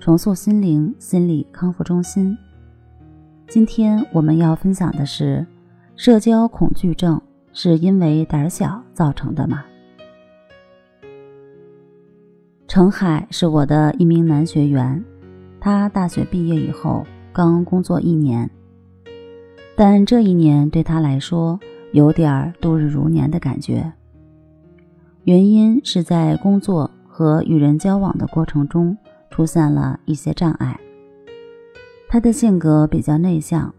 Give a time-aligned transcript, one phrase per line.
[0.00, 2.36] 重塑心灵心理康复中心。
[3.48, 5.44] 今天我们要分享的是：
[5.96, 7.20] 社交恐惧症
[7.52, 9.64] 是因为胆小造成的吗？
[12.68, 15.04] 程海是我的一名男学员，
[15.58, 18.48] 他大学毕业以后刚工作一年，
[19.76, 21.58] 但这一年对他来说
[21.90, 23.92] 有点度日如年的感觉。
[25.24, 28.96] 原因是在工作和与人交往的过程中。
[29.30, 30.78] 出现了一些障碍。
[32.08, 33.74] 他的性格比较内向，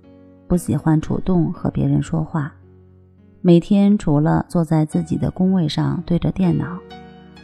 [0.47, 2.53] 不喜欢主动和别人说话。
[3.41, 6.77] 每天除了坐在自己的工位上对着电脑，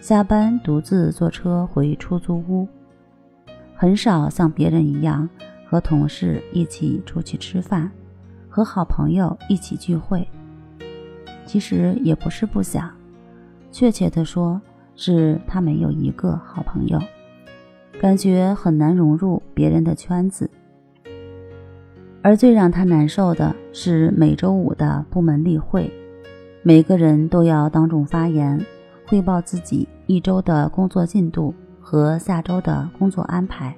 [0.01, 2.67] 下班独自坐车回出租屋，
[3.75, 5.27] 很少像别人一样
[5.67, 7.89] 和同事一起出去吃饭，
[8.49, 10.27] 和好朋友一起聚会。
[11.45, 12.91] 其实也不是不想，
[13.71, 14.61] 确切的说，
[14.95, 17.01] 是他没有一个好朋友。
[17.99, 20.49] 感觉很难融入别人的圈子，
[22.21, 25.91] 而最让他难受的是每周五的部门例会，
[26.61, 28.63] 每个人都要当众发言，
[29.07, 33.75] 汇报自己一周的工作进度和下周的工作安排。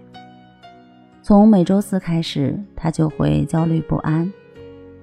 [1.21, 4.29] 从每周四开始，他就会焦虑不安，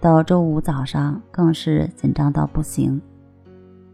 [0.00, 3.00] 到周五早上更是紧张到不行。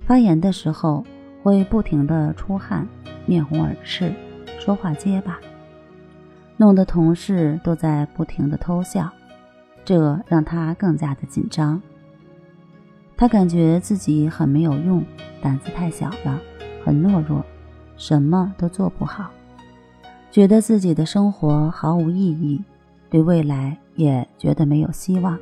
[0.01, 1.05] 发言的时候
[1.43, 2.89] 会不停地出汗，
[3.27, 4.13] 面红耳赤。
[4.59, 5.39] 说话结巴，
[6.57, 9.11] 弄得同事都在不停的偷笑，
[9.85, 11.81] 这让他更加的紧张。
[13.17, 15.05] 他感觉自己很没有用，
[15.43, 16.41] 胆子太小了，
[16.85, 17.45] 很懦弱，
[17.97, 19.31] 什么都做不好，
[20.31, 22.63] 觉得自己的生活毫无意义，
[23.11, 25.39] 对未来也觉得没有希望。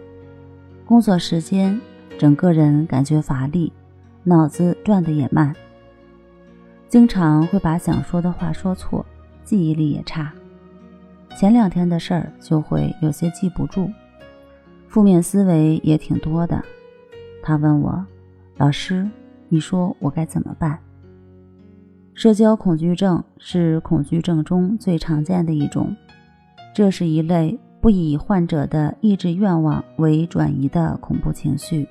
[0.85, 1.81] 工作时间，
[2.19, 3.73] 整个人感觉乏力，
[4.25, 5.55] 脑子转得也慢。
[6.89, 9.05] 经常会把想说的话说错，
[9.45, 10.33] 记忆力也差，
[11.37, 13.91] 前两天的事儿就会有些记不住，
[14.89, 16.65] 负面思维也挺多的。
[17.43, 18.03] 他问我
[18.57, 19.07] ：“老师，
[19.51, 20.79] 你说我该怎么办？”
[22.15, 25.95] 社交恐惧症是恐惧症中最常见的一种，
[26.75, 31.87] 这是一类不以患者的意志愿望为转移的恐怖情绪。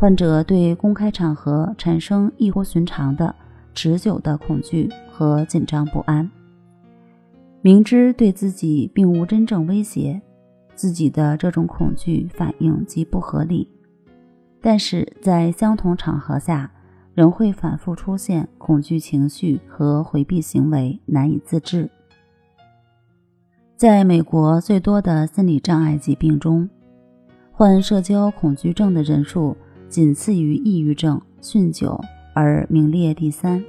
[0.00, 3.32] 患者对公开场合产生异乎寻常的。
[3.74, 6.30] 持久的恐惧和紧张不安，
[7.60, 10.20] 明知对自己并无真正威胁，
[10.74, 13.68] 自己的这种恐惧反应极不合理，
[14.62, 16.70] 但是在相同场合下，
[17.14, 21.90] 仍会反复出现恐惧情绪和回避行为，难以自制。
[23.76, 26.68] 在美国，最多的心理障碍疾病中，
[27.50, 29.56] 患社交恐惧症的人数
[29.88, 32.00] 仅次于抑郁症、酗酒。
[32.34, 33.64] 而名列第三。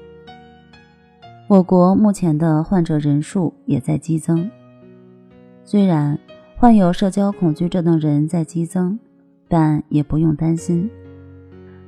[1.47, 4.49] 我国目前的患者人数也在激增。
[5.63, 6.17] 虽然
[6.57, 8.99] 患有社交恐惧症的人在激增，
[9.47, 10.89] 但也不用担心，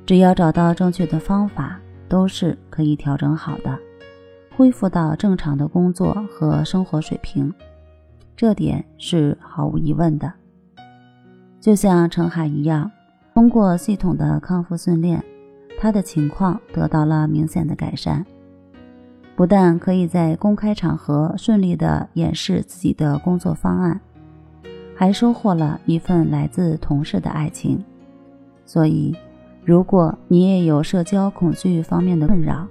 [0.06, 3.76] 只要找到正确的方法，都是可以调整好的，
[4.56, 7.52] 恢复到正常的工作和生活水平，
[8.36, 10.32] 这点是毫无疑问的。
[11.60, 12.88] 就像程海一样，
[13.34, 15.24] 通过系统的康复训练。
[15.80, 18.26] 他的情况得到了明显的改善，
[19.36, 24.00] 不但可以在公开场合顺利地演示自己的工作方案，
[24.96, 27.82] 还收获了一份来自同事的爱情。
[28.66, 29.16] 所以，
[29.64, 32.66] 如果你也有社交恐惧方面的困扰，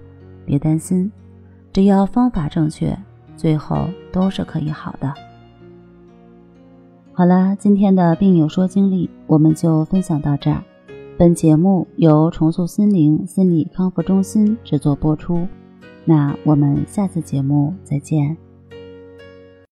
[0.46, 1.10] 别担心，
[1.72, 2.98] 只要方法正确，
[3.38, 5.14] 最后都是可以好的。
[7.14, 10.62] 好了，今天的病友说经历我们就分享到这儿。
[11.18, 15.48] 本节目由重塑心灵心理康复中心制作播出，
[16.06, 18.38] 那我们下次节目再见。